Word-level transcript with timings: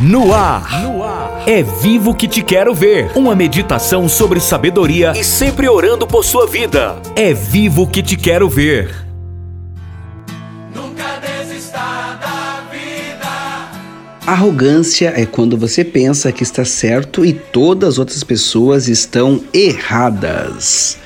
No 0.00 0.32
ar. 0.32 0.80
no 0.80 1.02
ar. 1.02 1.42
É 1.44 1.60
vivo 1.60 2.14
que 2.14 2.28
te 2.28 2.40
quero 2.40 2.72
ver. 2.72 3.10
Uma 3.16 3.34
meditação 3.34 4.08
sobre 4.08 4.38
sabedoria 4.38 5.12
e 5.16 5.24
sempre 5.24 5.68
orando 5.68 6.06
por 6.06 6.24
sua 6.24 6.46
vida. 6.46 7.02
É 7.16 7.34
vivo 7.34 7.84
que 7.84 8.00
te 8.00 8.16
quero 8.16 8.48
ver. 8.48 8.94
Nunca 10.72 11.18
desista 11.20 11.78
da 12.20 12.62
vida. 12.70 13.26
Arrogância 14.24 15.12
é 15.16 15.26
quando 15.26 15.58
você 15.58 15.84
pensa 15.84 16.30
que 16.30 16.44
está 16.44 16.64
certo 16.64 17.24
e 17.24 17.32
todas 17.32 17.94
as 17.94 17.98
outras 17.98 18.22
pessoas 18.22 18.86
estão 18.86 19.40
erradas. 19.52 20.96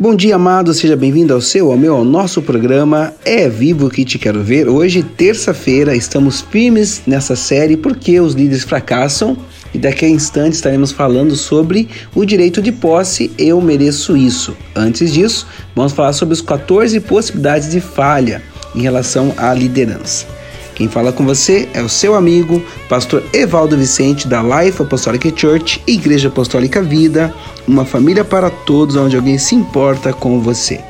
Bom 0.00 0.14
dia, 0.14 0.36
amado, 0.36 0.72
seja 0.72 0.94
bem-vindo 0.94 1.34
ao 1.34 1.40
seu, 1.40 1.72
ao 1.72 1.76
meu, 1.76 1.96
ao 1.96 2.04
nosso 2.04 2.40
programa 2.40 3.12
É 3.24 3.48
Vivo 3.48 3.90
que 3.90 4.04
Te 4.04 4.16
Quero 4.16 4.44
Ver. 4.44 4.68
Hoje, 4.68 5.02
terça-feira, 5.02 5.92
estamos 5.96 6.40
firmes 6.40 7.02
nessa 7.04 7.34
série 7.34 7.76
porque 7.76 8.20
os 8.20 8.32
líderes 8.32 8.62
fracassam 8.62 9.36
e 9.74 9.78
daqui 9.78 10.04
a 10.04 10.08
instante 10.08 10.52
estaremos 10.52 10.92
falando 10.92 11.34
sobre 11.34 11.88
o 12.14 12.24
direito 12.24 12.62
de 12.62 12.70
posse, 12.70 13.32
eu 13.36 13.60
mereço 13.60 14.16
isso. 14.16 14.56
Antes 14.72 15.12
disso, 15.12 15.48
vamos 15.74 15.92
falar 15.92 16.12
sobre 16.12 16.32
as 16.32 16.40
14 16.40 17.00
possibilidades 17.00 17.68
de 17.68 17.80
falha 17.80 18.40
em 18.76 18.82
relação 18.82 19.34
à 19.36 19.52
liderança. 19.52 20.37
Quem 20.78 20.86
fala 20.86 21.10
com 21.10 21.26
você 21.26 21.68
é 21.74 21.82
o 21.82 21.88
seu 21.88 22.14
amigo, 22.14 22.62
pastor 22.88 23.24
Evaldo 23.32 23.76
Vicente, 23.76 24.28
da 24.28 24.40
Life 24.40 24.80
Apostolic 24.80 25.34
Church, 25.34 25.82
Igreja 25.84 26.28
Apostólica 26.28 26.80
Vida, 26.80 27.34
uma 27.66 27.84
família 27.84 28.24
para 28.24 28.48
todos, 28.48 28.94
onde 28.94 29.16
alguém 29.16 29.38
se 29.38 29.56
importa 29.56 30.12
com 30.12 30.40
você. 30.40 30.80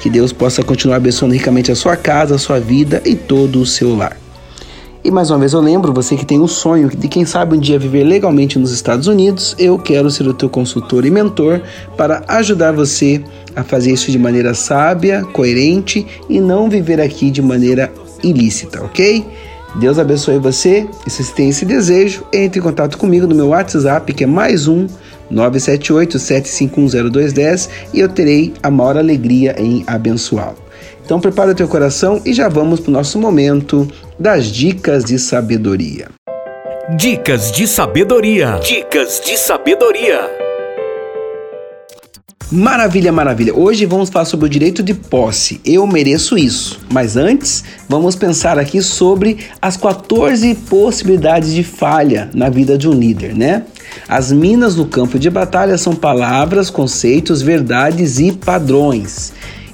Que 0.00 0.08
Deus 0.08 0.32
possa 0.32 0.62
continuar 0.62 0.98
abençoando 0.98 1.34
ricamente 1.34 1.72
a 1.72 1.74
sua 1.74 1.96
casa, 1.96 2.36
a 2.36 2.38
sua 2.38 2.60
vida 2.60 3.02
e 3.04 3.16
todo 3.16 3.60
o 3.60 3.66
seu 3.66 3.96
lar. 3.96 4.16
E 5.02 5.10
mais 5.10 5.28
uma 5.28 5.40
vez 5.40 5.54
eu 5.54 5.60
lembro, 5.60 5.92
você 5.92 6.14
que 6.14 6.24
tem 6.24 6.40
um 6.40 6.46
sonho 6.46 6.88
de 6.88 7.08
quem 7.08 7.24
sabe 7.24 7.56
um 7.56 7.60
dia 7.60 7.80
viver 7.80 8.04
legalmente 8.04 8.60
nos 8.60 8.70
Estados 8.70 9.08
Unidos, 9.08 9.56
eu 9.58 9.76
quero 9.76 10.08
ser 10.08 10.28
o 10.28 10.34
teu 10.34 10.48
consultor 10.48 11.04
e 11.04 11.10
mentor 11.10 11.62
para 11.96 12.22
ajudar 12.28 12.72
você 12.72 13.24
a 13.56 13.64
fazer 13.64 13.90
isso 13.90 14.08
de 14.12 14.20
maneira 14.20 14.54
sábia, 14.54 15.24
coerente 15.32 16.06
e 16.28 16.38
não 16.40 16.70
viver 16.70 17.00
aqui 17.00 17.28
de 17.28 17.42
maneira 17.42 17.92
ilícita, 18.30 18.82
ok? 18.82 19.24
Deus 19.76 19.98
abençoe 19.98 20.38
você. 20.38 20.86
E 21.06 21.10
se 21.10 21.22
você 21.22 21.34
tem 21.34 21.50
esse 21.50 21.64
desejo, 21.64 22.24
entre 22.32 22.60
em 22.60 22.62
contato 22.62 22.98
comigo 22.98 23.26
no 23.26 23.34
meu 23.34 23.48
WhatsApp, 23.48 24.12
que 24.12 24.24
é 24.24 24.26
mais 24.26 24.66
um 24.66 24.86
978-7510210 25.32 27.68
e 27.92 28.00
eu 28.00 28.08
terei 28.08 28.54
a 28.62 28.70
maior 28.70 28.96
alegria 28.96 29.54
em 29.58 29.84
abençoá-lo. 29.86 30.56
Então 31.04 31.20
prepara 31.20 31.50
o 31.52 31.54
teu 31.54 31.68
coração 31.68 32.22
e 32.24 32.32
já 32.32 32.48
vamos 32.48 32.80
para 32.80 32.88
o 32.90 32.92
nosso 32.92 33.18
momento 33.18 33.86
das 34.18 34.46
dicas 34.46 35.04
de 35.04 35.18
sabedoria. 35.18 36.08
Dicas 36.96 37.52
de 37.52 37.66
sabedoria. 37.66 38.58
Dicas 38.62 39.20
de 39.24 39.36
sabedoria. 39.36 40.45
Maravilha, 42.50 43.10
maravilha. 43.10 43.52
Hoje 43.52 43.84
vamos 43.86 44.08
falar 44.08 44.24
sobre 44.24 44.46
o 44.46 44.48
direito 44.48 44.80
de 44.80 44.94
posse. 44.94 45.60
Eu 45.64 45.84
mereço 45.84 46.38
isso. 46.38 46.78
Mas 46.92 47.16
antes, 47.16 47.64
vamos 47.88 48.14
pensar 48.14 48.56
aqui 48.56 48.80
sobre 48.80 49.38
as 49.60 49.76
14 49.76 50.54
possibilidades 50.54 51.52
de 51.52 51.64
falha 51.64 52.30
na 52.32 52.48
vida 52.48 52.78
de 52.78 52.88
um 52.88 52.92
líder, 52.92 53.34
né? 53.34 53.64
As 54.08 54.30
minas 54.30 54.76
no 54.76 54.86
campo 54.86 55.18
de 55.18 55.28
batalha 55.28 55.76
são 55.76 55.92
palavras, 55.96 56.70
conceitos, 56.70 57.42
verdades 57.42 58.20
e 58.20 58.30
padrões. 58.30 59.32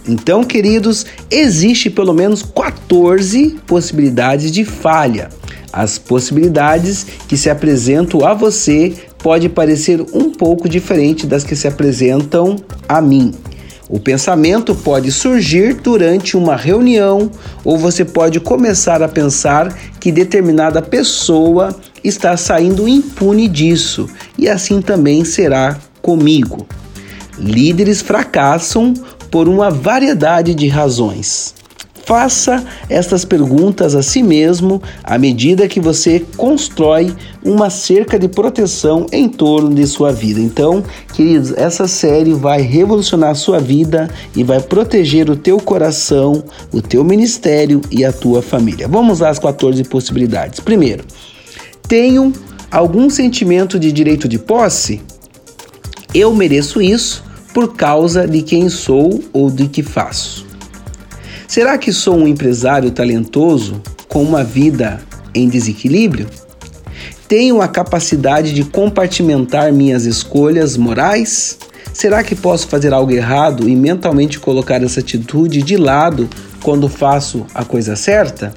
Então, 0.08 0.42
queridos, 0.42 1.04
existe 1.30 1.90
pelo 1.90 2.14
menos 2.14 2.42
14 2.42 3.58
possibilidades 3.66 4.50
de 4.50 4.64
falha. 4.64 5.28
As 5.70 5.98
possibilidades 5.98 7.06
que 7.28 7.36
se 7.36 7.50
apresentam 7.50 8.26
a 8.26 8.32
você 8.32 8.94
pode 9.22 9.48
parecer 9.48 10.00
um 10.12 10.30
pouco 10.30 10.68
diferente 10.68 11.26
das 11.26 11.44
que 11.44 11.54
se 11.54 11.68
apresentam 11.68 12.56
a 12.88 13.00
mim. 13.00 13.32
O 13.88 14.00
pensamento 14.00 14.74
pode 14.74 15.12
surgir 15.12 15.74
durante 15.74 16.36
uma 16.36 16.56
reunião 16.56 17.30
ou 17.62 17.76
você 17.76 18.04
pode 18.04 18.40
começar 18.40 19.02
a 19.02 19.08
pensar 19.08 19.76
que 20.00 20.10
determinada 20.10 20.80
pessoa 20.80 21.76
está 22.02 22.36
saindo 22.36 22.88
impune 22.88 23.46
disso, 23.46 24.08
e 24.36 24.48
assim 24.48 24.80
também 24.80 25.24
será 25.24 25.78
comigo. 26.00 26.66
Líderes 27.38 28.00
fracassam 28.00 28.94
por 29.30 29.48
uma 29.48 29.70
variedade 29.70 30.54
de 30.54 30.68
razões. 30.68 31.54
Faça 32.12 32.62
estas 32.90 33.24
perguntas 33.24 33.94
a 33.94 34.02
si 34.02 34.22
mesmo 34.22 34.82
à 35.02 35.16
medida 35.16 35.66
que 35.66 35.80
você 35.80 36.22
constrói 36.36 37.10
uma 37.42 37.70
cerca 37.70 38.18
de 38.18 38.28
proteção 38.28 39.06
em 39.10 39.30
torno 39.30 39.74
de 39.74 39.86
sua 39.86 40.12
vida. 40.12 40.38
Então, 40.38 40.84
queridos, 41.14 41.54
essa 41.56 41.88
série 41.88 42.34
vai 42.34 42.60
revolucionar 42.60 43.30
a 43.30 43.34
sua 43.34 43.58
vida 43.58 44.10
e 44.36 44.44
vai 44.44 44.60
proteger 44.60 45.30
o 45.30 45.36
teu 45.36 45.56
coração, 45.56 46.44
o 46.70 46.82
teu 46.82 47.02
ministério 47.02 47.80
e 47.90 48.04
a 48.04 48.12
tua 48.12 48.42
família. 48.42 48.86
Vamos 48.86 49.22
às 49.22 49.38
14 49.38 49.82
possibilidades. 49.84 50.60
Primeiro, 50.60 51.04
tenho 51.88 52.30
algum 52.70 53.08
sentimento 53.08 53.78
de 53.78 53.90
direito 53.90 54.28
de 54.28 54.38
posse? 54.38 55.00
Eu 56.14 56.34
mereço 56.34 56.82
isso 56.82 57.24
por 57.54 57.74
causa 57.74 58.28
de 58.28 58.42
quem 58.42 58.68
sou 58.68 59.24
ou 59.32 59.50
de 59.50 59.66
que 59.66 59.82
faço. 59.82 60.51
Será 61.52 61.76
que 61.76 61.92
sou 61.92 62.16
um 62.16 62.26
empresário 62.26 62.90
talentoso 62.92 63.82
com 64.08 64.22
uma 64.22 64.42
vida 64.42 65.02
em 65.34 65.50
desequilíbrio? 65.50 66.26
Tenho 67.28 67.60
a 67.60 67.68
capacidade 67.68 68.54
de 68.54 68.64
compartimentar 68.64 69.70
minhas 69.70 70.06
escolhas 70.06 70.78
morais? 70.78 71.58
Será 71.92 72.24
que 72.24 72.34
posso 72.34 72.66
fazer 72.68 72.94
algo 72.94 73.12
errado 73.12 73.68
e 73.68 73.76
mentalmente 73.76 74.40
colocar 74.40 74.82
essa 74.82 75.00
atitude 75.00 75.62
de 75.62 75.76
lado 75.76 76.26
quando 76.62 76.88
faço 76.88 77.44
a 77.54 77.62
coisa 77.66 77.96
certa? 77.96 78.54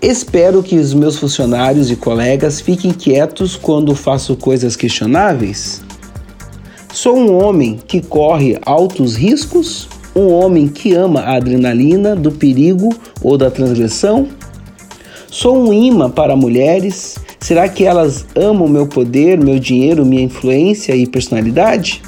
Espero 0.00 0.62
que 0.62 0.78
os 0.78 0.94
meus 0.94 1.18
funcionários 1.18 1.90
e 1.90 1.96
colegas 1.96 2.62
fiquem 2.62 2.92
quietos 2.92 3.56
quando 3.56 3.94
faço 3.94 4.36
coisas 4.36 4.74
questionáveis? 4.74 5.82
Sou 6.94 7.18
um 7.18 7.30
homem 7.30 7.78
que 7.86 8.00
corre 8.00 8.58
altos 8.64 9.16
riscos 9.16 9.86
um 10.18 10.32
homem 10.32 10.66
que 10.66 10.94
ama 10.94 11.20
a 11.20 11.36
adrenalina 11.36 12.16
do 12.16 12.32
perigo 12.32 12.88
ou 13.22 13.38
da 13.38 13.50
transgressão? 13.50 14.28
Sou 15.30 15.56
um 15.56 15.72
imã 15.72 16.10
para 16.10 16.34
mulheres? 16.34 17.16
Será 17.38 17.68
que 17.68 17.84
elas 17.84 18.26
amam 18.34 18.66
meu 18.66 18.86
poder, 18.86 19.38
meu 19.38 19.58
dinheiro, 19.58 20.04
minha 20.04 20.22
influência 20.22 20.96
e 20.96 21.06
personalidade? 21.06 22.02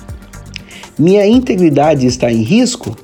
Minha 0.98 1.26
integridade 1.26 2.06
está 2.06 2.32
em 2.32 2.42
risco? 2.42 2.96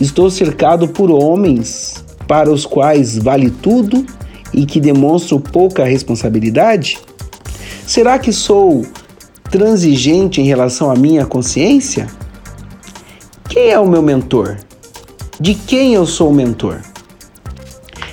Estou 0.00 0.30
cercado 0.30 0.88
por 0.88 1.10
homens 1.10 2.04
para 2.28 2.52
os 2.52 2.66
quais 2.66 3.16
vale 3.16 3.50
tudo 3.50 4.04
e 4.52 4.66
que 4.66 4.80
demonstram 4.80 5.40
pouca 5.40 5.84
responsabilidade? 5.84 6.98
Será 7.86 8.18
que 8.18 8.32
sou 8.32 8.84
transigente 9.50 10.40
em 10.40 10.44
relação 10.44 10.90
à 10.90 10.94
minha 10.94 11.24
consciência? 11.24 12.06
Quem 13.50 13.70
é 13.70 13.78
o 13.80 13.84
meu 13.84 14.00
mentor? 14.00 14.58
De 15.40 15.54
quem 15.54 15.92
eu 15.92 16.06
sou 16.06 16.30
o 16.30 16.32
mentor? 16.32 16.82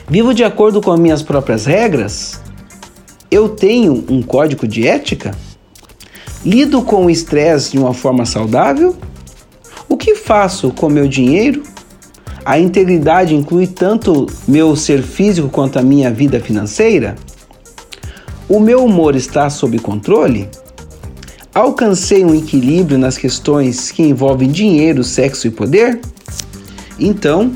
Vivo 0.10 0.34
de 0.34 0.44
acordo 0.44 0.82
com 0.82 0.92
as 0.92 1.00
minhas 1.00 1.22
próprias 1.22 1.68
regras? 1.68 2.42
Eu 3.30 3.48
tenho 3.48 4.04
um 4.10 4.24
código 4.24 4.68
de 4.68 4.88
ética? 4.88 5.36
Lido 6.44 6.82
com 6.82 7.06
o 7.06 7.10
estresse 7.12 7.74
de 7.74 7.78
uma 7.78 7.94
forma 7.94 8.26
saudável? 8.26 8.96
O 9.88 9.96
que 9.96 10.16
faço 10.16 10.72
com 10.72 10.90
meu 10.90 11.08
dinheiro? 11.08 11.62
A 12.44 12.58
integridade 12.58 13.36
inclui 13.36 13.68
tanto 13.68 14.26
meu 14.48 14.76
ser 14.76 15.04
físico 15.04 15.50
quanto 15.50 15.78
a 15.78 15.84
minha 15.84 16.10
vida 16.10 16.40
financeira? 16.40 17.16
O 18.50 18.60
meu 18.60 18.84
humor 18.84 19.16
está 19.16 19.52
sob 19.52 19.78
controle? 19.78 20.50
Alcancei 21.58 22.24
um 22.24 22.36
equilíbrio 22.36 23.00
nas 23.00 23.18
questões 23.18 23.90
que 23.90 24.04
envolvem 24.04 24.52
dinheiro, 24.52 25.04
sexo 25.04 25.48
e 25.48 25.50
poder? 25.50 26.00
Então, 27.00 27.52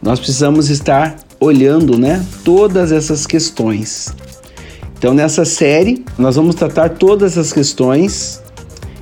nós 0.00 0.20
precisamos 0.20 0.70
estar 0.70 1.16
olhando, 1.40 1.98
né, 1.98 2.24
todas 2.44 2.92
essas 2.92 3.26
questões. 3.26 4.14
Então, 4.96 5.12
nessa 5.12 5.44
série, 5.44 6.04
nós 6.16 6.36
vamos 6.36 6.54
tratar 6.54 6.90
todas 6.90 7.32
essas 7.32 7.52
questões 7.52 8.40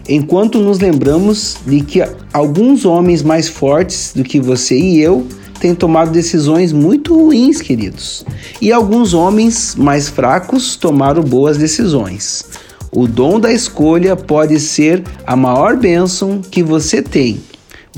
enquanto 0.09 0.59
nos 0.61 0.79
lembramos 0.79 1.59
de 1.67 1.83
que 1.83 2.03
alguns 2.33 2.87
homens 2.87 3.23
mais 3.23 3.51
fortes 3.51 4.15
do 4.17 4.25
que 4.25 4.41
você 4.41 4.79
e 4.79 4.99
eu 4.99 5.27
têm 5.61 5.75
tomado 5.75 6.11
decisões 6.11 6.73
muito 6.73 7.15
ruins, 7.15 7.61
queridos. 7.61 8.25
E 8.63 8.73
alguns 8.73 9.13
homens 9.13 9.75
mais 9.77 10.09
fracos 10.09 10.75
tomaram 10.75 11.23
boas 11.23 11.59
decisões. 11.59 12.47
O 12.95 13.07
dom 13.07 13.41
da 13.41 13.51
escolha 13.51 14.15
pode 14.15 14.61
ser 14.61 15.03
a 15.27 15.35
maior 15.35 15.79
bênção 15.79 16.43
que 16.43 16.63
você 16.63 17.01
tem, 17.01 17.41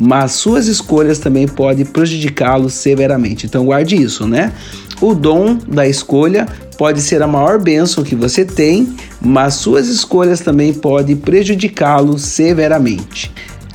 mas 0.00 0.32
suas 0.32 0.68
escolhas 0.68 1.18
também 1.18 1.48
podem 1.48 1.84
prejudicá-lo 1.84 2.70
severamente. 2.70 3.44
Então 3.44 3.64
guarde 3.64 4.00
isso, 4.00 4.24
né? 4.24 4.52
O 5.00 5.12
dom 5.12 5.58
da 5.66 5.88
escolha 5.88 6.46
pode 6.78 7.00
ser 7.00 7.20
a 7.22 7.26
maior 7.26 7.60
bênção 7.60 8.04
que 8.04 8.14
você 8.14 8.44
tem, 8.44 8.94
mas 9.20 9.54
suas 9.54 9.88
escolhas 9.88 10.38
também 10.38 10.72
podem 10.72 11.16
prejudicá-lo 11.16 12.16
severamente. 12.16 13.32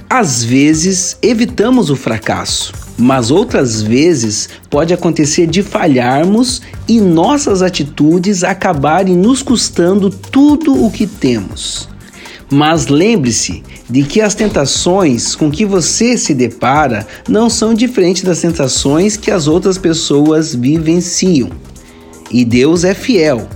Às 0.09 0.41
vezes, 0.41 1.17
evitamos 1.21 1.89
o 1.89 1.97
fracasso, 1.97 2.71
mas 2.99 3.31
outras 3.31 3.81
vezes 3.81 4.49
pode 4.69 4.93
acontecer 4.93 5.47
de 5.47 5.63
falharmos 5.63 6.61
e 6.87 6.99
nossas 6.99 7.61
atitudes 7.61 8.43
acabarem 8.43 9.15
nos 9.15 9.41
custando 9.41 10.09
tudo 10.09 10.85
o 10.85 10.91
que 10.91 11.07
temos. 11.07 11.87
Mas 12.51 12.87
lembre-se 12.87 13.63
de 13.89 14.03
que 14.03 14.19
as 14.19 14.35
tentações 14.35 15.35
com 15.35 15.49
que 15.49 15.65
você 15.65 16.17
se 16.17 16.33
depara 16.33 17.07
não 17.27 17.49
são 17.49 17.73
diferentes 17.73 18.23
das 18.23 18.41
tentações 18.41 19.15
que 19.15 19.31
as 19.31 19.47
outras 19.47 19.77
pessoas 19.77 20.53
vivenciam. 20.53 21.49
E 22.29 22.43
Deus 22.43 22.83
é 22.83 22.93
fiel. 22.93 23.47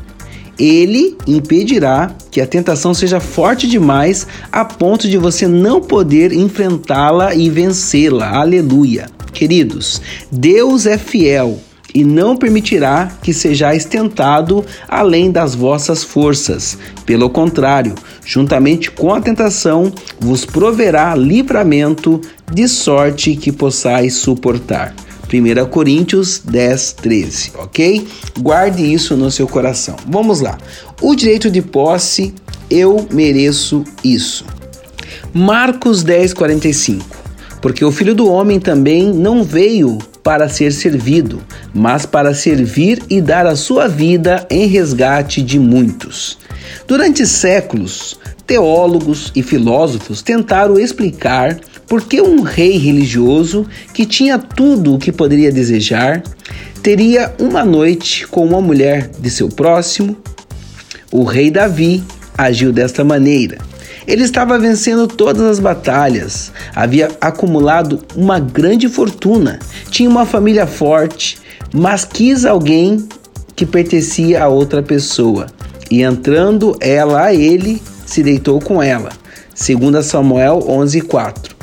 Ele 0.58 1.18
impedirá 1.28 2.16
que 2.32 2.40
a 2.40 2.48
tentação 2.48 2.94
seja 2.94 3.20
forte 3.20 3.68
demais 3.68 4.26
a 4.52 4.64
ponto 4.64 5.10
de 5.10 5.18
você 5.18 5.48
não 5.48 5.82
poder 5.82 6.32
enfrentá-la 6.32 7.34
e 7.34 7.50
vencê-la. 7.50 8.38
Aleluia. 8.38 9.13
Queridos, 9.34 10.02
Deus 10.32 10.86
é 10.86 10.98
fiel 10.98 11.60
e 11.94 12.04
não 12.04 12.36
permitirá 12.36 13.12
que 13.22 13.34
sejais 13.34 13.86
tentado 13.86 14.66
além 14.88 15.32
das 15.32 15.54
vossas 15.54 16.04
forças. 16.04 16.78
Pelo 17.06 17.30
contrário, 17.30 17.94
juntamente 18.26 18.90
com 18.90 19.14
a 19.14 19.22
tentação, 19.22 19.92
vos 20.20 20.46
proverá 20.46 21.16
livramento, 21.16 22.20
de 22.52 22.68
sorte 22.68 23.36
que 23.36 23.52
possais 23.52 24.16
suportar. 24.16 24.94
1 25.32 25.66
Coríntios 25.70 26.40
10, 26.40 26.94
13, 26.94 27.52
ok? 27.58 28.08
Guarde 28.40 28.94
isso 28.94 29.16
no 29.18 29.32
seu 29.32 29.48
coração. 29.48 29.96
Vamos 30.08 30.42
lá. 30.42 30.58
O 31.02 31.16
direito 31.16 31.50
de 31.50 31.62
posse, 31.62 32.34
eu 32.70 33.08
mereço 33.12 33.84
isso. 34.04 34.46
Marcos 35.34 36.04
10, 36.04 36.34
45. 36.34 37.23
Porque 37.64 37.86
o 37.86 37.94
filho 37.94 38.14
do 38.14 38.30
homem 38.30 38.60
também 38.60 39.14
não 39.14 39.42
veio 39.42 39.98
para 40.22 40.50
ser 40.50 40.74
servido, 40.74 41.42
mas 41.74 42.06
para 42.06 42.34
servir 42.34 43.02
e 43.10 43.22
dar 43.22 43.48
a 43.48 43.56
sua 43.56 43.88
vida 43.88 44.46
em 44.50 44.68
resgate 44.68 45.42
de 45.42 45.58
muitos. 45.58 46.38
Durante 46.86 47.26
séculos, 47.26 48.20
teólogos 48.46 49.32
e 49.34 49.42
filósofos 49.42 50.22
tentaram 50.22 50.78
explicar 50.78 51.58
por 51.88 52.02
que 52.02 52.22
um 52.22 52.42
rei 52.42 52.78
religioso 52.78 53.66
que 53.94 54.06
tinha 54.06 54.38
tudo 54.38 54.96
o 54.96 55.00
que 55.00 55.14
poderia 55.14 55.50
desejar 55.50 56.22
teria 56.82 57.34
uma 57.40 57.64
noite 57.64 58.28
com 58.28 58.46
uma 58.46 58.60
mulher 58.60 59.10
de 59.18 59.30
seu 59.30 59.48
próximo? 59.48 60.18
O 61.10 61.24
rei 61.24 61.50
Davi 61.50 62.04
agiu 62.38 62.74
desta 62.74 63.06
maneira. 63.06 63.58
Ele 64.08 64.24
estava 64.24 64.60
vencendo 64.60 65.08
todas 65.08 65.44
as 65.44 65.60
batalhas, 65.60 66.52
havia 66.76 67.10
acumulado 67.22 68.00
uma 68.16 68.40
grande 68.40 68.88
fortuna, 68.90 69.60
tinha 69.90 70.10
uma 70.10 70.26
família 70.26 70.68
forte, 70.68 71.38
mas 71.74 72.04
quis 72.04 72.46
alguém 72.46 73.08
que 73.56 73.66
pertencia 73.66 74.44
a 74.44 74.48
outra 74.48 74.84
pessoa. 74.84 75.48
E 75.90 76.02
entrando 76.02 76.76
ela 76.80 77.26
a 77.26 77.34
ele, 77.34 77.82
se 78.06 78.24
deitou 78.24 78.60
com 78.60 78.82
ela. 78.82 79.12
2 79.56 80.06
Samuel 80.06 80.60
11:4. 80.68 81.56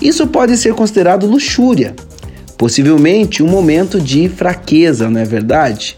Isso 0.00 0.26
pode 0.26 0.56
ser 0.56 0.74
considerado 0.74 1.26
luxúria, 1.26 1.94
possivelmente 2.56 3.42
um 3.42 3.48
momento 3.48 4.00
de 4.00 4.28
fraqueza, 4.28 5.10
não 5.10 5.20
é 5.20 5.24
verdade? 5.24 5.96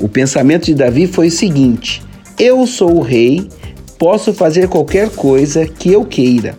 O 0.00 0.08
pensamento 0.08 0.66
de 0.66 0.74
Davi 0.74 1.06
foi 1.06 1.28
o 1.28 1.32
seguinte: 1.32 2.02
Eu 2.38 2.66
sou 2.66 2.96
o 2.96 3.00
rei, 3.00 3.48
posso 3.98 4.32
fazer 4.32 4.68
qualquer 4.68 5.10
coisa 5.10 5.66
que 5.66 5.92
eu 5.92 6.04
queira. 6.04 6.58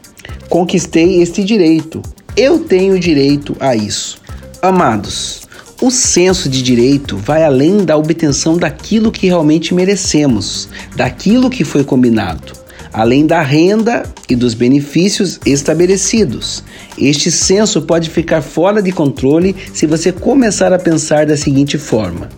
Conquistei 0.50 1.22
este 1.22 1.44
direito. 1.44 2.02
Eu 2.36 2.60
tenho 2.60 3.00
direito 3.00 3.56
a 3.60 3.76
isso. 3.76 4.20
Amados, 4.62 5.42
o 5.82 5.90
senso 5.90 6.50
de 6.50 6.62
direito 6.62 7.18
vai 7.18 7.44
além 7.44 7.86
da 7.86 7.96
obtenção 7.96 8.58
daquilo 8.58 9.12
que 9.12 9.28
realmente 9.28 9.74
merecemos, 9.74 10.68
daquilo 10.96 11.50
que 11.50 11.64
foi 11.64 11.84
combinado 11.84 12.60
além 12.92 13.26
da 13.26 13.42
renda 13.42 14.04
e 14.28 14.36
dos 14.36 14.54
benefícios 14.54 15.40
estabelecidos. 15.46 16.64
Este 16.98 17.32
senso 17.32 17.82
pode 17.82 18.10
ficar 18.10 18.42
fora 18.42 18.82
de 18.82 18.92
controle 18.92 19.56
se 19.74 19.86
você 19.86 20.12
começar 20.12 20.74
a 20.74 20.80
pensar 20.80 21.26
da 21.26 21.38
seguinte 21.38 21.78
forma: 21.78 22.30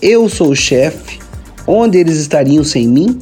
eu 0.00 0.28
sou 0.28 0.50
o 0.50 0.56
chefe, 0.56 1.18
onde 1.66 1.98
eles 1.98 2.18
estariam 2.18 2.62
sem 2.64 2.86
mim? 2.86 3.18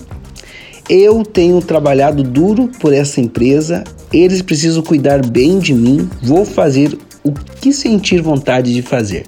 Eu 0.88 1.22
tenho 1.24 1.60
trabalhado 1.60 2.22
duro 2.22 2.68
por 2.80 2.92
essa 2.92 3.20
empresa, 3.20 3.84
eles 4.12 4.42
precisam 4.42 4.82
cuidar 4.82 5.24
bem 5.24 5.58
de 5.58 5.72
mim, 5.72 6.08
vou 6.20 6.44
fazer 6.44 6.98
o 7.22 7.32
que 7.32 7.72
sentir 7.72 8.20
vontade 8.20 8.74
de 8.74 8.82
fazer. 8.82 9.26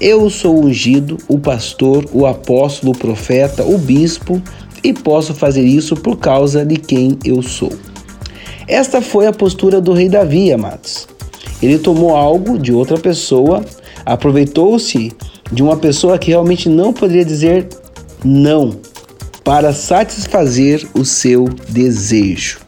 Eu 0.00 0.28
sou 0.28 0.56
o 0.56 0.66
ungido, 0.66 1.16
o 1.28 1.38
pastor, 1.38 2.04
o 2.12 2.26
apóstolo, 2.26 2.92
o 2.92 2.98
profeta, 2.98 3.64
o 3.64 3.78
bispo, 3.78 4.42
e 4.82 4.92
posso 4.92 5.32
fazer 5.32 5.62
isso 5.62 5.94
por 5.94 6.16
causa 6.16 6.64
de 6.64 6.76
quem 6.76 7.18
eu 7.24 7.40
sou. 7.40 7.72
Esta 8.66 9.00
foi 9.00 9.26
a 9.26 9.32
postura 9.32 9.80
do 9.80 9.92
rei 9.92 10.08
Davi, 10.08 10.52
amados. 10.52 11.06
Ele 11.62 11.78
tomou 11.78 12.16
algo 12.16 12.58
de 12.58 12.72
outra 12.72 12.98
pessoa, 12.98 13.64
aproveitou-se 14.04 15.12
de 15.52 15.62
uma 15.62 15.76
pessoa 15.76 16.18
que 16.18 16.30
realmente 16.30 16.68
não 16.68 16.92
poderia 16.92 17.24
dizer 17.24 17.68
não 18.24 18.89
para 19.44 19.72
satisfazer 19.72 20.86
o 20.94 21.04
seu 21.04 21.44
desejo. 21.68 22.60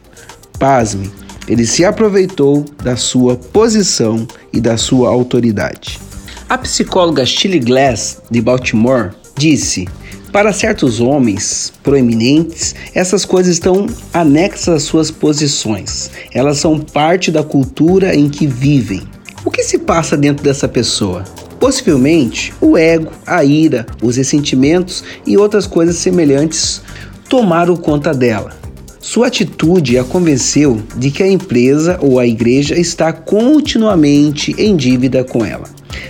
Pasme, 0.59 1.11
ele 1.47 1.65
se 1.65 1.83
aproveitou 1.83 2.65
da 2.83 2.95
sua 2.95 3.35
posição 3.35 4.27
e 4.51 4.61
da 4.61 4.77
sua 4.77 5.09
autoridade. 5.09 5.99
A 6.47 6.57
psicóloga 6.57 7.25
Shirley 7.25 7.59
Glass, 7.59 8.21
de 8.29 8.41
Baltimore, 8.41 9.11
disse: 9.37 9.87
para 10.33 10.51
certos 10.51 10.99
homens 10.99 11.71
proeminentes, 11.83 12.73
essas 12.95 13.23
coisas 13.23 13.53
estão 13.53 13.85
anexas 14.11 14.75
às 14.75 14.83
suas 14.83 15.11
posições. 15.11 16.09
Elas 16.33 16.57
são 16.57 16.79
parte 16.79 17.31
da 17.31 17.43
cultura 17.43 18.15
em 18.15 18.27
que 18.27 18.47
vivem. 18.47 19.03
O 19.45 19.51
que 19.51 19.63
se 19.63 19.77
passa 19.77 20.17
dentro 20.17 20.43
dessa 20.43 20.67
pessoa? 20.67 21.23
Possivelmente, 21.63 22.53
o 22.59 22.77
ego, 22.77 23.09
a 23.25 23.41
ira, 23.41 23.85
os 24.01 24.17
ressentimentos 24.17 25.01
e 25.25 25.37
outras 25.37 25.65
coisas 25.65 25.95
semelhantes 25.95 26.81
tomaram 27.29 27.77
conta 27.77 28.13
dela. 28.13 28.51
Sua 28.99 29.27
atitude 29.27 29.97
a 29.97 30.03
convenceu 30.03 30.81
de 30.97 31.09
que 31.09 31.23
a 31.23 31.31
empresa 31.31 31.97
ou 32.01 32.19
a 32.19 32.27
igreja 32.27 32.77
está 32.77 33.13
continuamente 33.13 34.53
em 34.57 34.75
dívida 34.75 35.23
com 35.23 35.45
ela. 35.45 35.63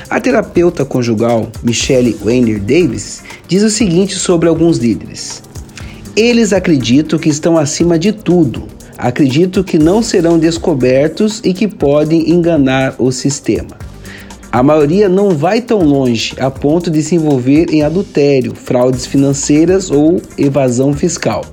A 0.10 0.20
terapeuta 0.20 0.84
conjugal 0.84 1.48
Michelle 1.62 2.18
Weiner 2.26 2.60
Davis 2.60 3.22
diz 3.48 3.62
o 3.62 3.70
seguinte 3.70 4.16
sobre 4.16 4.50
alguns 4.50 4.80
líderes: 4.80 5.44
Eles 6.16 6.52
acreditam 6.52 7.20
que 7.20 7.30
estão 7.30 7.60
acima 7.60 8.00
de 8.00 8.12
tudo, 8.12 8.64
acreditam 8.98 9.62
que 9.62 9.78
não 9.78 10.02
serão 10.02 10.40
descobertos 10.40 11.42
e 11.44 11.54
que 11.54 11.68
podem 11.68 12.32
enganar 12.32 12.96
o 12.98 13.12
sistema. 13.12 13.93
A 14.54 14.62
maioria 14.62 15.10
não 15.10 15.32
vai 15.32 15.62
tão 15.62 15.80
longe 15.80 16.36
a 16.40 16.52
ponto 16.52 16.92
de 16.92 17.02
se 17.02 17.16
envolver 17.16 17.72
em 17.72 17.82
adultério, 17.82 18.54
fraudes 18.54 19.04
financeiras 19.04 19.90
ou 19.90 20.22
evasão 20.38 20.94
fiscal. 20.94 21.44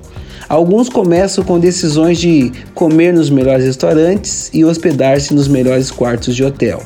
Alguns 0.47 0.87
começam 0.87 1.43
com 1.43 1.59
decisões 1.59 2.19
de 2.19 2.51
comer 2.75 3.11
nos 3.11 3.31
melhores 3.31 3.65
restaurantes 3.65 4.51
e 4.53 4.63
hospedar-se 4.63 5.33
nos 5.33 5.47
melhores 5.47 5.89
quartos 5.89 6.35
de 6.35 6.43
hotel, 6.43 6.83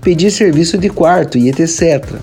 pedir 0.00 0.32
serviço 0.32 0.76
de 0.76 0.90
quarto 0.90 1.38
e 1.38 1.48
etc 1.48 2.18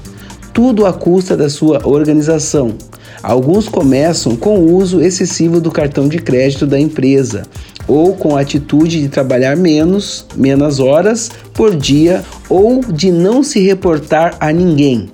tudo 0.53 0.85
à 0.85 0.91
custa 0.91 1.37
da 1.37 1.49
sua 1.49 1.87
organização. 1.87 2.75
Alguns 3.23 3.69
começam 3.69 4.35
com 4.35 4.59
o 4.59 4.75
uso 4.75 4.99
excessivo 4.99 5.61
do 5.61 5.71
cartão 5.71 6.05
de 6.09 6.17
crédito 6.17 6.67
da 6.67 6.77
empresa 6.77 7.43
ou 7.89 8.13
com 8.13 8.37
a 8.37 8.41
atitude 8.41 9.01
de 9.01 9.09
trabalhar 9.09 9.57
menos, 9.57 10.25
menos 10.35 10.79
horas 10.79 11.31
por 11.53 11.75
dia 11.75 12.23
ou 12.47 12.81
de 12.81 13.11
não 13.11 13.41
se 13.41 13.59
reportar 13.59 14.37
a 14.39 14.53
ninguém. 14.53 15.09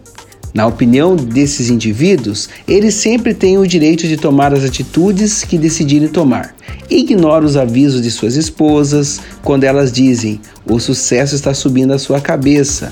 Na 0.53 0.67
opinião 0.67 1.15
desses 1.15 1.69
indivíduos, 1.69 2.47
eles 2.67 2.93
sempre 2.93 3.33
têm 3.33 3.57
o 3.57 3.67
direito 3.67 4.07
de 4.07 4.15
tomar 4.15 4.53
as 4.53 4.63
atitudes 4.63 5.43
que 5.43 5.57
decidirem 5.57 6.07
tomar. 6.07 6.55
Ignora 6.89 7.43
os 7.43 7.57
avisos 7.57 8.01
de 8.01 8.11
suas 8.11 8.35
esposas 8.35 9.19
quando 9.43 9.65
elas 9.65 9.91
dizem: 9.91 10.39
o 10.65 10.79
sucesso 10.79 11.35
está 11.35 11.53
subindo 11.53 11.91
a 11.91 11.99
sua 11.99 12.21
cabeça 12.21 12.91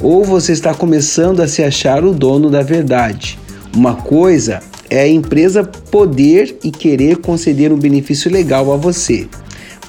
ou 0.00 0.24
você 0.24 0.52
está 0.52 0.72
começando 0.72 1.40
a 1.40 1.48
se 1.48 1.62
achar 1.62 2.04
o 2.04 2.12
dono 2.12 2.48
da 2.48 2.62
verdade. 2.62 3.38
Uma 3.74 3.94
coisa 3.94 4.60
é 4.90 5.02
a 5.02 5.08
empresa 5.08 5.64
poder 5.64 6.58
e 6.62 6.70
querer 6.70 7.18
conceder 7.18 7.72
um 7.72 7.78
benefício 7.78 8.30
legal 8.30 8.72
a 8.72 8.76
você. 8.76 9.26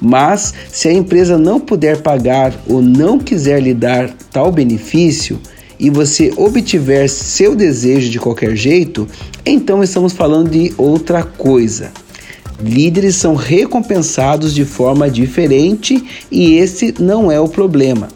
Mas 0.00 0.54
se 0.70 0.88
a 0.88 0.92
empresa 0.92 1.36
não 1.36 1.60
puder 1.60 2.00
pagar 2.00 2.54
ou 2.66 2.80
não 2.80 3.18
quiser 3.18 3.60
lhe 3.60 3.74
dar 3.74 4.10
tal 4.32 4.50
benefício, 4.50 5.38
e 5.82 5.90
você 5.90 6.32
obtiver 6.36 7.10
seu 7.10 7.56
desejo 7.56 8.08
de 8.08 8.20
qualquer 8.20 8.54
jeito, 8.54 9.08
então 9.44 9.82
estamos 9.82 10.12
falando 10.12 10.48
de 10.48 10.72
outra 10.78 11.24
coisa. 11.24 11.90
Líderes 12.62 13.16
são 13.16 13.34
recompensados 13.34 14.54
de 14.54 14.64
forma 14.64 15.10
diferente 15.10 16.04
e 16.30 16.54
esse 16.54 16.94
não 17.00 17.32
é 17.32 17.40
o 17.40 17.48
problema. 17.48 18.06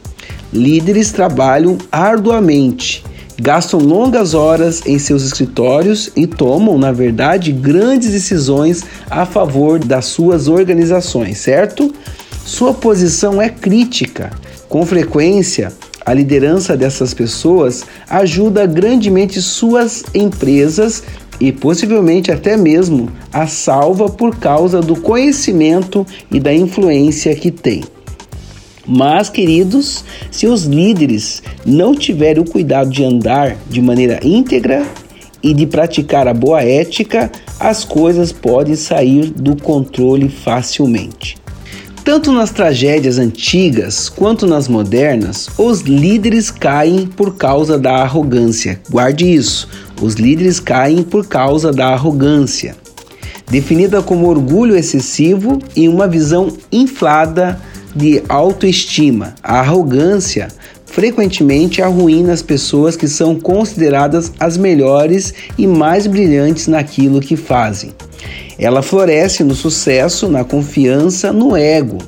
Líderes 0.53 1.11
trabalham 1.11 1.77
arduamente, 1.91 3.05
gastam 3.41 3.81
longas 3.81 4.35
horas 4.35 4.83
em 4.87 4.99
seus 4.99 5.25
escritórios 5.25 6.11
e 6.17 6.27
tomam, 6.27 6.79
na 6.79 6.93
verdade, 6.93 7.53
grandes 7.53 8.11
decisões 8.11 8.85
a 9.11 9.27
favor 9.27 9.79
das 9.79 10.07
suas 10.07 10.49
organizações, 10.49 11.39
certo? 11.39 11.93
Sua 12.45 12.73
posição 12.73 13.41
é 13.41 13.49
crítica. 13.49 14.31
Com 14.69 14.85
frequência, 14.87 15.73
a 16.05 16.15
liderança 16.15 16.77
dessas 16.77 17.13
pessoas 17.13 17.85
ajuda 18.09 18.67
grandemente 18.67 19.43
suas 19.43 20.05
empresas 20.15 21.03
e 21.41 21.53
possivelmente 21.53 22.31
até 22.31 22.57
mesmo 22.57 23.11
a 23.33 23.47
salva 23.47 24.09
por 24.09 24.37
causa 24.37 24.81
do 24.81 24.97
conhecimento 24.97 26.07
e 26.31 26.41
da 26.41 26.55
influência 26.55 27.35
que 27.35 27.51
tem. 27.51 27.85
Mas, 28.87 29.29
queridos, 29.29 30.05
se 30.31 30.47
os 30.47 30.65
líderes 30.65 31.43
não 31.65 31.95
tiverem 31.95 32.43
o 32.43 32.49
cuidado 32.49 32.91
de 32.91 33.05
andar 33.05 33.57
de 33.69 33.83
maneira 33.83 34.21
íntegra 34.23 34.87
e 35.43 35.53
de 35.53 35.67
praticar 35.67 36.29
a 36.29 36.35
boa 36.35 36.63
ética, 36.63 37.31
as 37.59 37.85
coisas 37.85 38.33
podem 38.33 38.77
sair 38.77 39.31
do 39.31 39.57
controle 39.57 40.29
facilmente. 40.29 41.37
Tanto 42.05 42.31
nas 42.31 42.51
tragédias 42.51 43.19
antigas 43.19 44.09
quanto 44.09 44.47
nas 44.47 44.69
modernas, 44.69 45.49
os 45.59 45.81
líderes 45.81 46.53
caem 46.53 47.05
por 47.05 47.35
causa 47.35 47.77
da 47.77 47.97
arrogância. 47.97 48.81
Guarde 48.89 49.25
isso: 49.25 49.69
os 50.01 50.15
líderes 50.15 50.61
caem 50.61 51.03
por 51.03 51.27
causa 51.27 51.73
da 51.73 51.89
arrogância, 51.89 52.77
definida 53.51 54.01
como 54.01 54.29
orgulho 54.29 54.77
excessivo 54.77 55.59
e 55.75 55.89
uma 55.89 56.07
visão 56.07 56.47
inflada 56.71 57.61
de 57.97 58.23
autoestima. 58.29 59.35
A 59.43 59.61
arrogância 59.61 60.49
frequentemente 60.85 61.83
arruína 61.83 62.33
as 62.33 62.43
pessoas 62.43 62.95
que 62.97 63.09
são 63.09 63.35
consideradas 63.35 64.33
as 64.39 64.57
melhores 64.57 65.35
e 65.59 65.67
mais 65.67 66.07
brilhantes 66.07 66.69
naquilo 66.69 67.21
que 67.21 67.37
fazem. 67.37 67.93
Ela 68.59 68.83
floresce 68.83 69.43
no 69.43 69.55
sucesso, 69.55 70.29
na 70.29 70.45
confiança, 70.45 71.33
no 71.33 71.57
ego. 71.57 71.99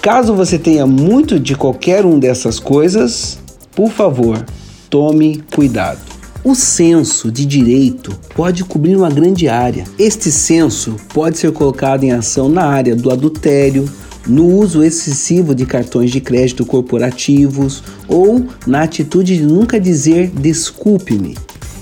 Caso 0.00 0.34
você 0.34 0.58
tenha 0.58 0.86
muito 0.86 1.38
de 1.38 1.54
qualquer 1.54 2.04
um 2.04 2.18
dessas 2.18 2.58
coisas, 2.58 3.38
por 3.74 3.90
favor, 3.90 4.44
tome 4.90 5.42
cuidado. 5.54 6.00
O 6.44 6.54
senso 6.54 7.32
de 7.32 7.46
direito 7.46 8.14
pode 8.34 8.64
cobrir 8.64 8.96
uma 8.96 9.08
grande 9.08 9.48
área. 9.48 9.84
Este 9.98 10.30
senso 10.30 10.96
pode 11.14 11.38
ser 11.38 11.52
colocado 11.52 12.04
em 12.04 12.12
ação 12.12 12.50
na 12.50 12.66
área 12.66 12.94
do 12.94 13.10
adultério, 13.10 13.88
no 14.26 14.46
uso 14.46 14.82
excessivo 14.82 15.54
de 15.54 15.66
cartões 15.66 16.10
de 16.10 16.20
crédito 16.20 16.64
corporativos 16.64 17.82
ou 18.08 18.46
na 18.66 18.82
atitude 18.82 19.36
de 19.36 19.44
nunca 19.44 19.78
dizer 19.78 20.28
desculpe-me. 20.28 21.34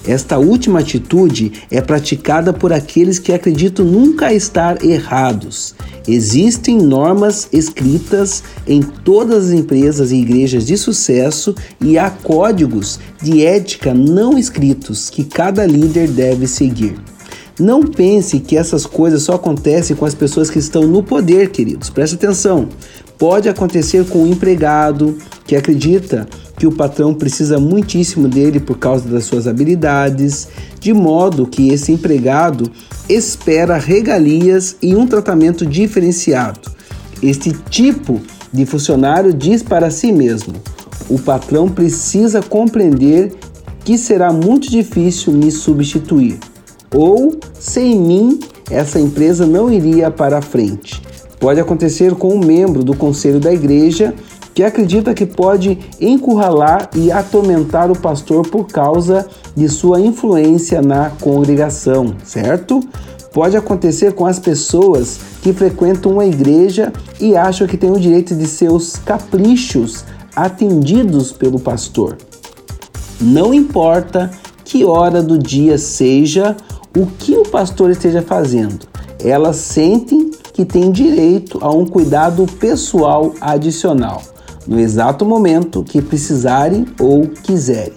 Esta 0.07 0.37
última 0.37 0.81
atitude 0.81 1.53
é 1.71 1.81
praticada 1.81 2.53
por 2.53 2.73
aqueles 2.73 3.21
que 3.21 3.33
acreditam 3.33 3.85
nunca 3.85 4.35
estar 4.35 4.85
errados. 4.85 5.77
Existem 6.09 6.77
normas 6.77 7.49
escritas 7.53 8.43
em 8.67 8.83
todas 8.83 9.47
as 9.47 9.53
empresas 9.53 10.11
e 10.11 10.17
igrejas 10.17 10.67
de 10.67 10.77
sucesso 10.77 11.55
e 11.81 11.97
há 11.99 12.11
códigos 12.11 12.99
de 13.23 13.47
ética 13.47 13.95
não 13.95 14.37
escritos 14.37 15.09
que 15.09 15.23
cada 15.23 15.65
líder 15.65 16.09
deve 16.09 16.49
seguir. 16.49 16.97
Não 17.61 17.83
pense 17.83 18.41
que 18.41 18.57
essas 18.57 18.87
coisas 18.87 19.23
só 19.23 19.35
acontecem 19.35 19.95
com 19.95 20.07
as 20.07 20.15
pessoas 20.15 20.49
que 20.49 20.59
estão 20.59 20.87
no 20.87 21.03
poder, 21.03 21.51
queridos. 21.51 21.91
Preste 21.91 22.15
atenção. 22.15 22.69
Pode 23.19 23.49
acontecer 23.49 24.05
com 24.07 24.23
um 24.23 24.27
empregado 24.27 25.17
que 25.47 25.55
acredita 25.55 26.27
que 26.57 26.67
o 26.67 26.73
patrão 26.73 27.15
precisa 27.15 27.59
muitíssimo 27.59 28.27
dele 28.27 28.59
por 28.59 28.79
causa 28.79 29.07
das 29.09 29.25
suas 29.25 29.47
habilidades, 29.47 30.49
de 30.81 30.93
modo 30.93 31.47
que 31.47 31.69
esse 31.69 31.93
empregado 31.93 32.71
espera 33.09 33.77
regalias 33.77 34.77
e 34.83 34.95
um 34.95 35.07
tratamento 35.07 35.67
diferenciado. 35.67 36.71
Este 37.23 37.53
tipo 37.71 38.21
de 38.53 38.65
funcionário 38.65 39.33
diz 39.33 39.63
para 39.63 39.91
si 39.91 40.11
mesmo: 40.11 40.55
o 41.09 41.19
patrão 41.19 41.69
precisa 41.69 42.43
compreender 42.43 43.33
que 43.85 43.99
será 43.99 44.33
muito 44.33 44.71
difícil 44.71 45.33
me 45.33 45.51
substituir 45.51 46.39
ou 46.95 47.39
sem 47.59 47.99
mim 47.99 48.41
essa 48.71 48.99
empresa 48.99 49.47
não 49.47 49.71
iria 49.71 50.11
para 50.11 50.41
frente. 50.41 51.03
Pode 51.39 51.61
acontecer 51.61 52.15
com 52.15 52.35
um 52.35 52.39
membro 52.39 52.85
do 52.85 52.95
conselho 52.95 53.41
da 53.41 53.53
igreja 53.53 54.15
que 54.55 54.63
acredita 54.63 55.15
que 55.15 55.27
pode 55.27 55.79
encurralar 56.01 56.91
e 56.95 57.11
atormentar 57.11 57.91
o 57.91 57.99
pastor 57.99 58.47
por 58.47 58.67
causa 58.67 59.27
de 59.57 59.69
sua 59.69 60.01
influência 60.01 60.83
na 60.83 61.11
congregação, 61.11 62.15
certo? 62.25 62.81
Pode 63.33 63.57
acontecer 63.57 64.13
com 64.13 64.27
as 64.27 64.39
pessoas 64.39 65.19
que 65.43 65.53
frequentam 65.53 66.13
uma 66.13 66.27
igreja 66.27 66.93
e 67.19 67.35
acham 67.35 67.67
que 67.67 67.79
têm 67.79 67.91
o 67.91 67.99
direito 67.99 68.35
de 68.35 68.47
seus 68.47 68.97
caprichos 68.97 70.05
atendidos 70.37 71.33
pelo 71.33 71.59
pastor. 71.59 72.19
Não 73.21 73.55
importa 73.55 74.31
que 74.65 74.85
hora 74.85 75.23
do 75.23 75.39
dia 75.39 75.79
seja 75.79 76.57
o 76.97 77.07
que 77.07 77.35
o 77.35 77.43
pastor 77.43 77.91
esteja 77.91 78.23
fazendo. 78.23 78.87
Elas 79.25 79.57
sentem 79.57 80.31
que 80.53 80.65
têm 80.65 80.91
direito 80.91 81.59
a 81.63 81.71
um 81.71 81.87
cuidado 81.87 82.47
pessoal 82.59 83.35
adicional, 83.41 84.23
no 84.67 84.79
exato 84.79 85.25
momento 85.25 85.83
que 85.83 86.03
precisarem 86.03 86.87
ou 87.01 87.27
quiserem. 87.29 87.95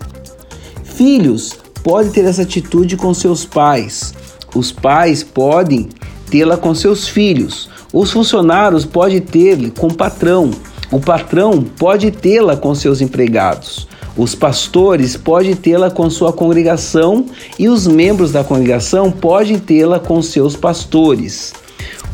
Filhos 0.84 1.58
podem 1.84 2.12
ter 2.12 2.26
essa 2.26 2.44
atitude 2.44 2.96
com 2.96 3.14
seus 3.14 3.46
pais. 3.46 4.14
Os 4.56 4.72
pais 4.72 5.24
podem 5.24 5.90
tê-la 6.30 6.58
com 6.58 6.74
seus 6.74 7.08
filhos. 7.08 7.70
Os 7.92 8.12
funcionários 8.12 8.86
podem 8.86 9.20
ter 9.20 9.72
com 9.72 9.88
o 9.88 9.94
patrão. 9.94 10.52
O 10.92 11.00
patrão 11.00 11.62
pode 11.62 12.12
tê-la 12.12 12.56
com 12.56 12.74
seus 12.74 13.02
empregados. 13.02 13.88
Os 14.18 14.34
pastores 14.34 15.18
podem 15.18 15.56
tê-la 15.56 15.92
com 15.92 16.10
sua 16.10 16.32
congregação 16.32 17.26
e 17.60 17.68
os 17.68 17.86
membros 17.86 18.32
da 18.32 18.44
congregação 18.44 19.12
podem 19.12 19.60
tê-la 19.60 20.00
com 20.00 20.22
seus 20.22 20.56
pastores. 20.56 21.54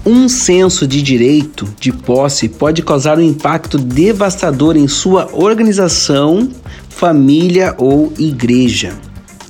Um 0.03 0.27
senso 0.27 0.87
de 0.87 0.99
direito 0.99 1.67
de 1.79 1.91
posse 1.91 2.49
pode 2.49 2.81
causar 2.81 3.19
um 3.19 3.21
impacto 3.21 3.77
devastador 3.77 4.75
em 4.75 4.87
sua 4.87 5.29
organização, 5.31 6.49
família 6.89 7.75
ou 7.77 8.11
igreja. 8.17 8.97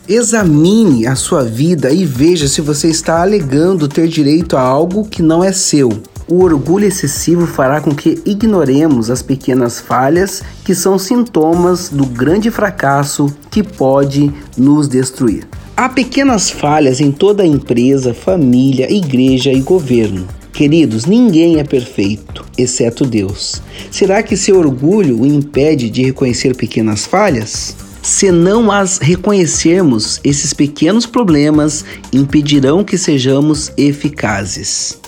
Examine 0.10 1.08
a 1.08 1.16
sua 1.16 1.46
vida 1.46 1.90
e 1.90 2.04
veja 2.04 2.50
se 2.50 2.60
você 2.60 2.90
está 2.90 3.22
alegando 3.22 3.88
ter 3.88 4.10
direito 4.10 4.58
a 4.58 4.62
algo 4.62 5.06
que 5.06 5.22
não 5.22 5.42
é 5.42 5.54
seu. 5.54 5.90
O 6.32 6.46
orgulho 6.46 6.86
excessivo 6.86 7.46
fará 7.46 7.82
com 7.82 7.94
que 7.94 8.22
ignoremos 8.26 9.10
as 9.10 9.22
pequenas 9.22 9.82
falhas 9.82 10.42
que 10.64 10.74
são 10.74 10.98
sintomas 10.98 11.90
do 11.90 12.06
grande 12.06 12.50
fracasso 12.50 13.28
que 13.52 13.62
pode 13.62 14.32
nos 14.58 14.88
destruir. 14.88 15.46
Há 15.76 15.90
pequenas 15.90 16.50
falhas 16.50 17.02
em 17.02 17.12
toda 17.12 17.46
empresa, 17.46 18.14
família, 18.14 18.90
igreja 18.90 19.52
e 19.52 19.60
governo. 19.60 20.26
Queridos, 20.54 21.06
ninguém 21.06 21.60
é 21.60 21.66
perfeito, 21.66 22.46
exceto 22.58 23.06
Deus. 23.06 23.62
Será 23.92 24.24
que 24.24 24.38
seu 24.38 24.58
orgulho 24.58 25.20
o 25.20 25.26
impede 25.26 25.90
de 25.90 26.02
reconhecer 26.02 26.56
pequenas 26.56 27.06
falhas? 27.06 27.76
Se 28.02 28.32
não 28.32 28.72
as 28.72 28.98
reconhecermos, 28.98 30.20
esses 30.24 30.54
pequenos 30.54 31.06
problemas 31.06 31.86
impedirão 32.12 32.84
que 32.84 32.98
sejamos 32.98 33.72
eficazes. 33.78 35.00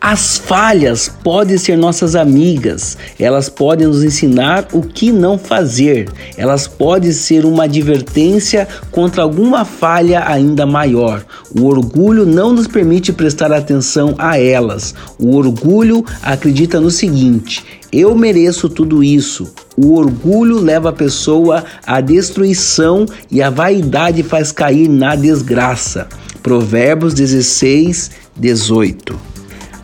As 0.00 0.36
falhas 0.36 1.08
podem 1.08 1.56
ser 1.56 1.78
nossas 1.78 2.14
amigas, 2.14 2.98
elas 3.18 3.48
podem 3.48 3.86
nos 3.86 4.04
ensinar 4.04 4.68
o 4.72 4.82
que 4.82 5.10
não 5.10 5.38
fazer, 5.38 6.10
elas 6.36 6.66
podem 6.66 7.12
ser 7.12 7.46
uma 7.46 7.64
advertência 7.64 8.68
contra 8.90 9.22
alguma 9.22 9.64
falha 9.64 10.24
ainda 10.26 10.66
maior. 10.66 11.24
O 11.58 11.64
orgulho 11.66 12.26
não 12.26 12.52
nos 12.52 12.66
permite 12.66 13.12
prestar 13.12 13.52
atenção 13.52 14.14
a 14.18 14.38
elas. 14.38 14.94
O 15.18 15.36
orgulho 15.36 16.04
acredita 16.22 16.80
no 16.80 16.90
seguinte: 16.90 17.64
eu 17.92 18.14
mereço 18.14 18.70
tudo 18.70 19.04
isso. 19.04 19.52
O 19.76 19.94
orgulho 19.94 20.58
leva 20.58 20.88
a 20.88 20.92
pessoa 20.92 21.62
à 21.86 22.00
destruição 22.00 23.04
e 23.30 23.42
a 23.42 23.50
vaidade 23.50 24.22
faz 24.22 24.50
cair 24.50 24.88
na 24.88 25.14
desgraça. 25.14 26.08
Provérbios 26.42 27.12
16, 27.12 28.10
18. 28.34 29.32